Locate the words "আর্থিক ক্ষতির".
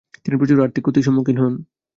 0.65-1.05